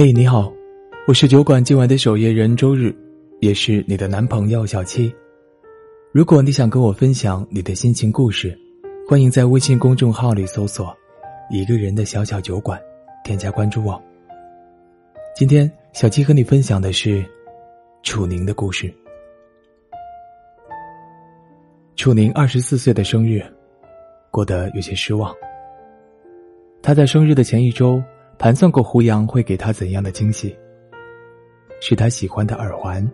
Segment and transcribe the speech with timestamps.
[0.00, 0.52] 嘿，你好，
[1.08, 2.94] 我是酒馆今晚的守夜人周日，
[3.40, 5.12] 也是你的男朋友小七。
[6.12, 8.56] 如果你想跟我分享你的心情故事，
[9.08, 10.96] 欢迎在微信公众号里搜索
[11.50, 12.80] “一个人的小小酒馆”，
[13.26, 14.00] 添加关注我。
[15.34, 17.26] 今天小七和你分享的是
[18.04, 18.94] 楚宁的故事。
[21.96, 23.42] 楚宁二十四岁的生日，
[24.30, 25.34] 过得有些失望。
[26.80, 28.00] 他在生日的前一周。
[28.38, 30.56] 盘算过胡杨会给他怎样的惊喜？
[31.80, 33.04] 是他喜欢的耳环，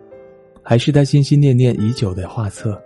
[0.61, 2.79] 还是他心心念念已久的画册？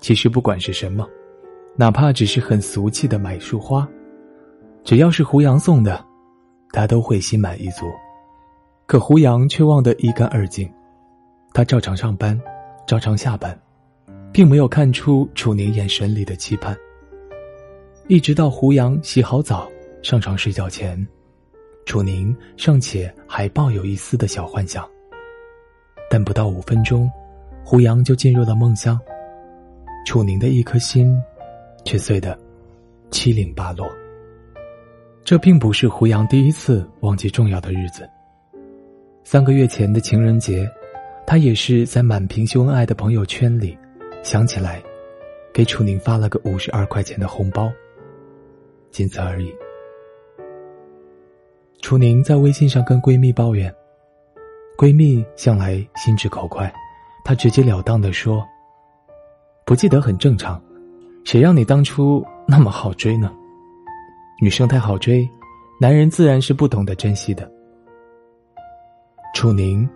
[0.00, 1.08] 其实不管是什么，
[1.74, 3.88] 哪怕只是很俗气的买束花，
[4.84, 6.04] 只要是胡杨送的，
[6.72, 7.86] 他都会心满意足。
[8.86, 10.72] 可胡杨却忘得一干二净，
[11.52, 12.40] 他照常上班，
[12.86, 13.58] 照常下班，
[14.32, 16.76] 并没有看出楚宁眼神里的期盼。
[18.06, 19.68] 一直到胡杨洗好澡。
[20.02, 21.06] 上床睡觉前，
[21.86, 24.88] 楚宁尚且还抱有一丝的小幻想。
[26.10, 27.10] 但不到五分钟，
[27.64, 29.00] 胡杨就进入了梦乡，
[30.04, 31.16] 楚宁的一颗心
[31.84, 32.38] 却碎得
[33.10, 33.88] 七零八落。
[35.24, 38.06] 这并不是胡杨第一次忘记重要的日子。
[39.22, 40.68] 三个月前的情人节，
[41.24, 43.78] 他也是在满屏秀恩爱的朋友圈里，
[44.24, 44.82] 想起来，
[45.54, 47.72] 给楚宁发了个五十二块钱的红包，
[48.90, 49.54] 仅此而已。
[51.92, 53.70] 楚宁在微信上跟闺蜜抱怨，
[54.78, 56.72] 闺蜜向来心直口快，
[57.22, 58.42] 她直截了当的说
[59.66, 60.58] ：“不记得很正常，
[61.22, 63.30] 谁让你当初那么好追呢？
[64.40, 65.28] 女生太好追，
[65.78, 67.46] 男人自然是不懂得珍惜的。”
[69.36, 69.86] 楚宁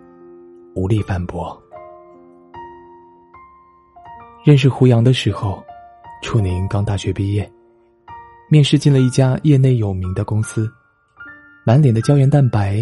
[0.75, 1.59] 无力反驳。
[4.45, 5.63] 认识胡杨的时候，
[6.21, 7.51] 楚宁刚大学毕业，
[8.51, 10.71] 面试进了一家业内有名的公司。
[11.67, 12.79] 满脸的胶原蛋白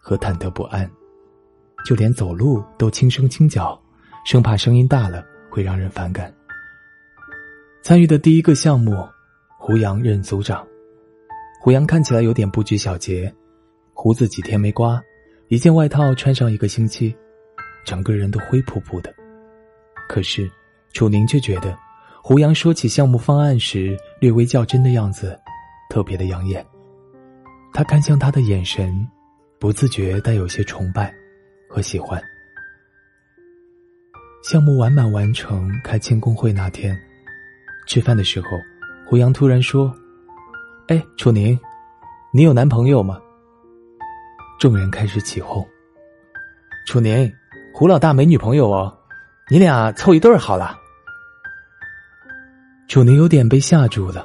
[0.00, 0.90] 和忐忑不安，
[1.84, 3.80] 就连走路都轻声轻脚，
[4.24, 6.34] 生怕声音大了会让人反感。
[7.82, 9.06] 参与的第一个项目，
[9.60, 10.66] 胡杨任组长。
[11.60, 13.32] 胡杨看起来有点不拘小节，
[13.94, 15.00] 胡子几天没刮，
[15.46, 17.14] 一件外套穿上一个星期，
[17.84, 19.14] 整个人都灰扑扑的。
[20.08, 20.50] 可是，
[20.92, 21.78] 楚宁却觉得，
[22.24, 25.38] 胡杨说起项目方案时略微较真的样子，
[25.88, 26.66] 特别的养眼。
[27.76, 29.06] 他看向他的眼神，
[29.60, 31.14] 不自觉带有些崇拜
[31.68, 32.18] 和喜欢。
[34.42, 36.98] 项目完满完成，开庆功会那天，
[37.86, 38.48] 吃饭的时候，
[39.06, 39.94] 胡杨突然说
[40.88, 41.58] ：“哎，楚宁，
[42.32, 43.20] 你有男朋友吗？”
[44.58, 45.62] 众人开始起哄。
[46.86, 47.30] 楚宁，
[47.74, 48.98] 胡老大没女朋友哦，
[49.50, 50.78] 你俩凑一对儿好了。
[52.88, 54.24] 楚宁有点被吓住了，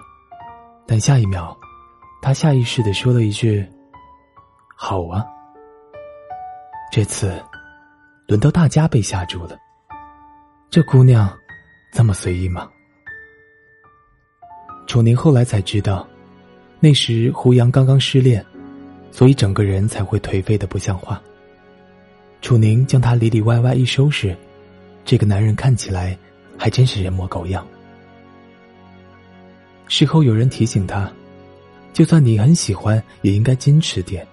[0.88, 1.54] 但下一秒。
[2.22, 3.66] 他下意识的说了一句
[4.78, 5.26] ：“好啊。”
[6.94, 7.42] 这次，
[8.28, 9.58] 轮到大家被吓住了。
[10.70, 11.36] 这姑娘，
[11.92, 12.70] 这么随意吗？
[14.86, 16.08] 楚宁后来才知道，
[16.80, 18.46] 那时胡杨刚刚失恋，
[19.12, 21.20] 所以整个人才会颓废的不像话。
[22.42, 24.38] 楚宁将他里里外外一收拾，
[25.06, 26.18] 这个男人看起来
[26.58, 27.66] 还真是人模狗样。
[29.88, 31.12] 事后有人提醒他。
[31.94, 34.26] 就算你很喜欢，也应该矜持点。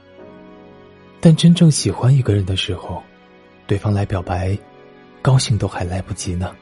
[1.21, 3.03] 但真正喜欢一个人的时候，
[3.67, 4.57] 对方来表白，
[5.21, 6.55] 高兴都还来不及呢，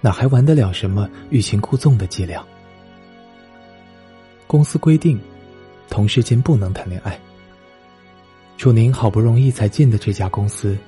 [0.00, 2.44] 哪还玩得了什么欲擒故纵的伎俩？
[4.46, 5.20] 公司规定，
[5.88, 7.18] 同事间不能谈恋爱。
[8.56, 10.78] 楚宁好不容易才进的这家公司，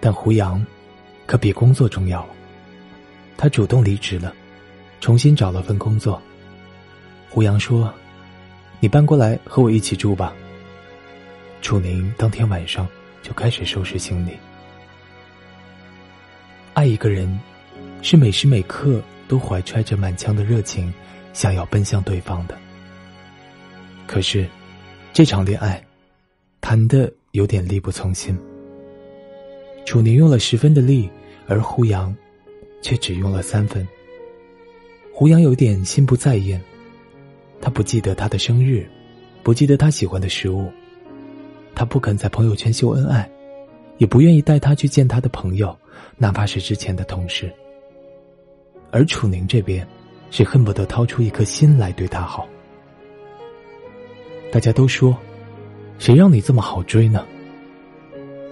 [0.00, 0.64] 但胡杨，
[1.26, 2.26] 可比工作重要。
[3.36, 4.34] 他主动离职了，
[5.00, 6.20] 重新找了份工作。
[7.30, 7.94] 胡杨说。
[8.80, 10.34] 你搬过来和我一起住吧。
[11.60, 12.88] 楚宁当天晚上
[13.22, 14.32] 就开始收拾行李。
[16.74, 17.38] 爱一个人，
[18.02, 20.92] 是每时每刻都怀揣着满腔的热情，
[21.32, 22.56] 想要奔向对方的。
[24.06, 24.48] 可是，
[25.12, 25.84] 这场恋爱，
[26.60, 28.38] 谈的有点力不从心。
[29.84, 31.10] 楚宁用了十分的力，
[31.48, 32.14] 而胡杨，
[32.80, 33.86] 却只用了三分。
[35.12, 36.62] 胡杨有点心不在焉。
[37.68, 38.88] 他不记得他的生日，
[39.42, 40.72] 不记得他喜欢的食物，
[41.74, 43.30] 他不肯在朋友圈秀恩爱，
[43.98, 45.78] 也不愿意带他去见他的朋友，
[46.16, 47.52] 哪怕是之前的同事。
[48.90, 49.86] 而楚宁这边，
[50.30, 52.48] 是恨不得掏出一颗心来对他好。
[54.50, 55.14] 大家都说，
[55.98, 57.22] 谁让你这么好追呢？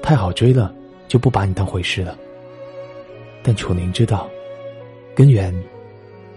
[0.02, 0.74] 太好追了，
[1.08, 2.18] 就不把你当回事了。
[3.42, 4.28] 但楚宁知道，
[5.14, 5.58] 根源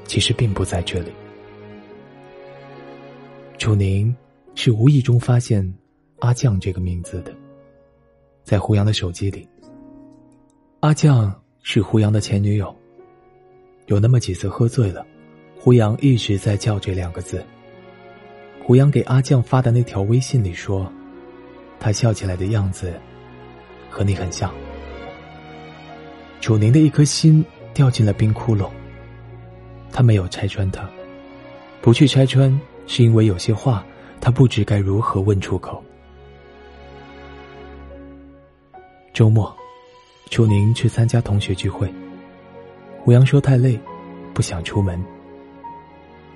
[0.06, 1.12] 其实并不在这里。
[3.60, 4.16] 楚宁
[4.56, 5.62] 是无意中发现
[6.20, 7.36] 阿酱这个名字的，
[8.42, 9.46] 在胡杨的手机里。
[10.80, 12.74] 阿酱是胡杨的前女友。
[13.88, 15.06] 有那么几次喝醉了，
[15.60, 17.46] 胡杨一直在叫这两个字。
[18.64, 20.90] 胡杨给阿酱发的那条微信里说
[21.82, 22.94] ：“他笑起来的样子，
[23.90, 24.54] 和你很像。”
[26.40, 28.70] 楚宁的一颗心掉进了冰窟窿。
[29.92, 30.90] 他没有拆穿他，
[31.82, 32.58] 不去拆穿，
[32.90, 33.86] 是因为有些话
[34.20, 35.82] 他不知该如何问出口。
[39.14, 39.56] 周末，
[40.32, 41.88] 楚宁去参加同学聚会。
[42.98, 43.80] 胡杨说太累，
[44.34, 45.00] 不想出门。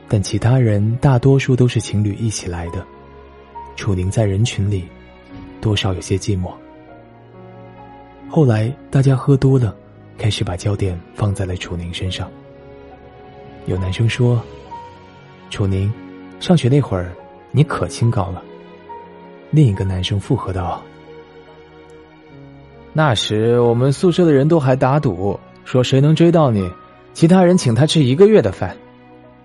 [0.08, 2.86] 但其他人大多数都是情侣一起来的，
[3.76, 4.88] 楚宁在人群里，
[5.60, 6.54] 多少有些寂寞。
[8.30, 9.76] 后来大家喝多了，
[10.20, 12.30] 开始把焦点放在了楚宁身上。
[13.66, 14.40] 有男生说
[15.50, 15.92] ：“楚宁，
[16.44, 17.10] 上学那会儿，
[17.51, 18.44] 你可清高了。”
[19.50, 20.84] 另一个男生附和道
[22.92, 26.69] ：“那时我们宿舍的人都还打赌，说谁能追到你，
[27.13, 28.75] 其他人请他吃一个月的饭。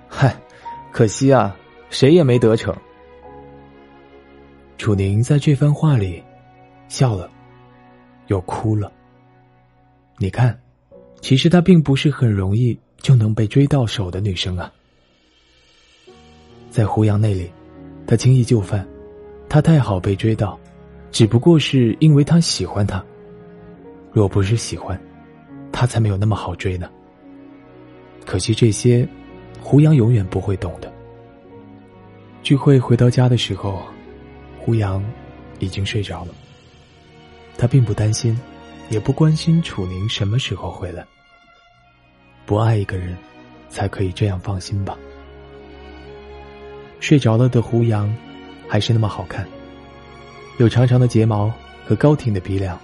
[0.08, 0.34] 嗨，
[0.90, 1.56] 可惜啊，
[1.88, 2.76] 谁也没得逞。”
[4.76, 6.20] 楚宁在这番话里
[6.88, 7.30] 笑了，
[8.26, 8.90] 又哭了。
[10.16, 10.58] 你看，
[11.20, 12.76] 其实他并不是很容易。
[13.00, 14.72] 就能被追到手的女生啊，
[16.78, 17.50] 在胡杨那里，
[18.06, 18.86] 他轻易就范，
[19.48, 20.56] 他太好被追到，
[21.10, 23.04] 只不过是因为他喜欢他。
[24.12, 24.96] 若不是喜欢，
[25.72, 26.88] 他才没有那么好追呢。
[28.24, 29.08] 可惜这些，
[29.60, 30.88] 胡杨永远不会懂的。
[32.44, 33.82] 聚会回到家的时候，
[34.60, 35.04] 胡杨
[35.58, 36.34] 已经睡着了。
[37.56, 38.38] 他并不担心，
[38.88, 41.04] 也不关心楚宁什么时候回来。
[42.46, 43.16] 不爱一个人，
[43.68, 44.96] 才可以这样放心吧。
[47.00, 48.12] 睡着了的胡杨，
[48.68, 49.46] 还是那么好看，
[50.58, 51.52] 有长长的睫毛
[51.84, 52.78] 和高挺的鼻梁。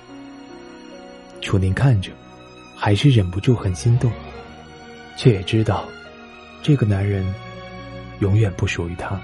[1.40, 2.10] 楚宁看着，
[2.76, 4.10] 还是忍不住很心动，
[5.16, 5.84] 却也知道，
[6.62, 7.24] 这个男人
[8.20, 9.20] 永远不属于他。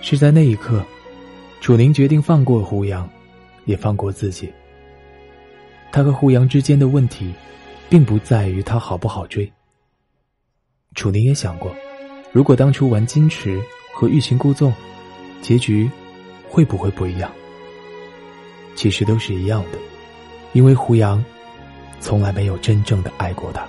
[0.00, 0.84] 是在那一刻，
[1.60, 3.08] 楚宁决定放过胡杨，
[3.66, 4.52] 也放过自己。
[5.92, 7.34] 他和胡杨之间的问题。
[7.90, 9.52] 并不在于他好不好追。
[10.94, 11.74] 楚宁也想过，
[12.32, 13.60] 如果当初玩矜持
[13.92, 14.72] 和欲擒故纵，
[15.42, 15.90] 结局
[16.48, 17.30] 会不会不一样？
[18.76, 19.78] 其实都是一样的，
[20.52, 21.22] 因为胡杨
[21.98, 23.66] 从来没有真正的爱过他。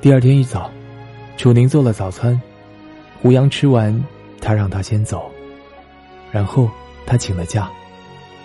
[0.00, 0.70] 第二天一早，
[1.36, 2.40] 楚宁做了早餐，
[3.20, 4.04] 胡杨吃完，
[4.40, 5.30] 他让他先走，
[6.32, 6.70] 然后
[7.04, 7.70] 他请了假，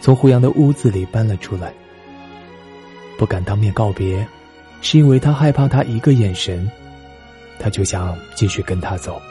[0.01, 1.73] 从胡杨的屋子里搬了出来。
[3.17, 4.27] 不敢当面告别，
[4.81, 6.69] 是因为他害怕他一个眼神，
[7.61, 9.21] 他就想继续跟他走。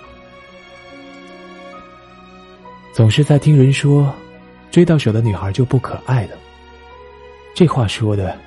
[2.93, 4.15] 总是在听人说，
[4.71, 6.37] 追到手的女孩就不可爱了。
[7.55, 8.39] 这话说的，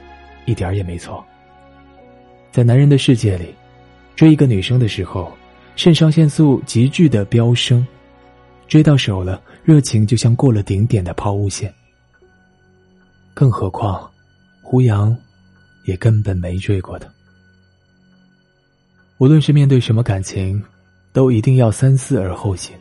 [0.46, 1.24] 一点也没错。
[2.50, 3.54] 在男人的世界里，
[4.16, 5.30] 追一个女生的时候，
[5.76, 7.86] 肾上腺素急剧的飙升，
[8.70, 11.74] 追到手了，热情就像过了顶点的抛物线。
[13.34, 14.10] 更何况，
[14.62, 15.14] 胡杨。
[15.86, 17.12] 也根本没追过的。
[19.24, 20.62] 无论是面对什么感情，
[21.14, 22.76] 都一定要三思而后行。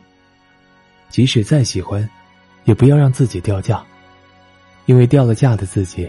[1.07, 2.07] 即使再喜欢，
[2.65, 3.81] 也不要让自己掉价，
[4.85, 6.05] 因为掉了价的自己，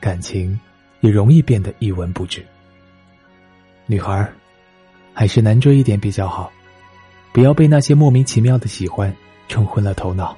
[0.00, 0.58] 感情
[1.00, 2.42] 也容易变得一文不值。
[3.84, 4.26] 女孩
[5.12, 6.50] 还是难追一点比较好，
[7.30, 9.14] 不要被那些莫名其妙的喜欢
[9.46, 10.34] 冲昏了头脑。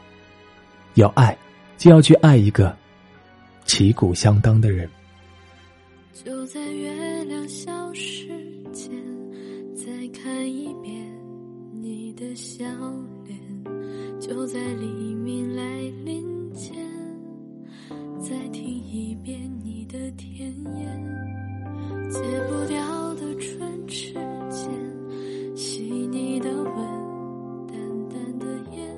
[0.95, 1.38] 要爱，
[1.76, 2.76] 就要去爱一个
[3.66, 4.90] 旗鼓相当的人。
[6.25, 8.26] 就在月亮消失
[8.73, 8.90] 前，
[10.09, 10.95] 看一遍
[11.81, 12.65] 你的笑
[13.25, 13.38] 脸；
[14.21, 16.77] 就在黎明来临前，
[18.21, 22.11] 再听一遍你的甜言。
[22.11, 24.12] 戒不掉的唇齿
[24.49, 26.75] 间，细腻的吻，
[27.69, 28.97] 淡淡的烟，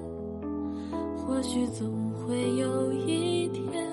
[1.16, 3.86] 或许总会有一天，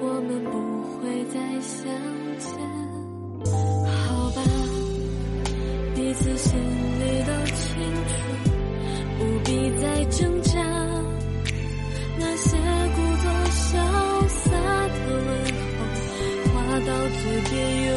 [0.00, 0.78] 我们不。
[0.98, 1.88] 会再相
[6.38, 7.66] 心里都清
[8.06, 8.10] 楚，
[9.18, 10.54] 不必再挣扎。
[12.16, 12.56] 那些
[12.94, 13.66] 故作潇
[14.28, 14.50] 洒
[14.88, 15.28] 的问
[15.74, 15.80] 候，
[16.54, 16.54] 话
[16.86, 17.52] 到嘴边
[17.86, 17.90] 又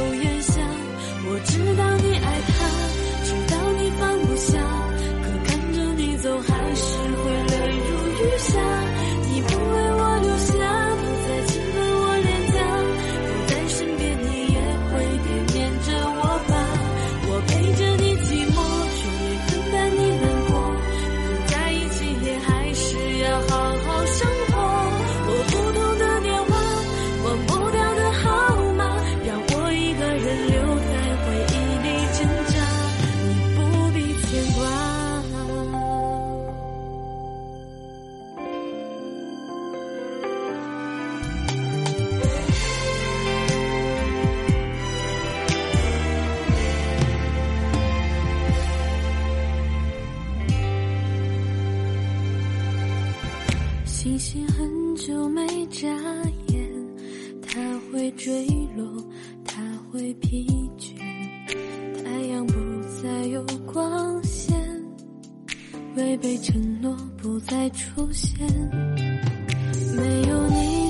[54.02, 55.88] 星星很久没眨
[56.48, 56.68] 眼，
[57.40, 58.84] 它会坠落，
[59.46, 60.44] 它会疲
[60.76, 60.96] 倦，
[62.04, 62.54] 太阳不
[63.00, 64.58] 再有光线，
[65.96, 68.44] 违背承诺不再出现。
[69.96, 70.81] 没有你。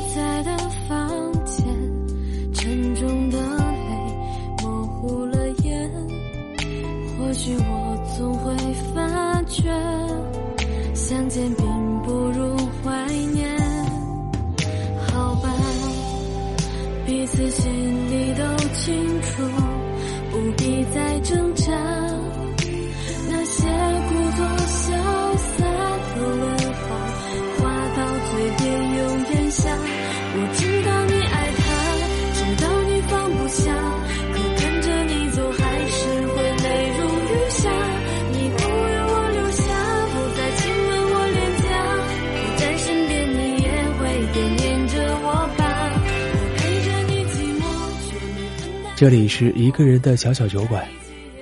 [49.02, 50.88] 这里是一个人的小小酒馆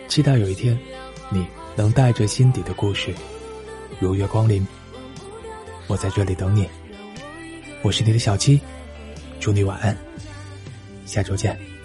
[0.07, 0.79] 期待有一天
[1.29, 3.13] 你能带着心底的故事
[3.99, 4.65] 如月光临。
[5.87, 6.65] 我在这里等你
[7.81, 8.61] 我是你的小七
[9.41, 9.93] 祝你晚安
[11.05, 11.78] 下周见。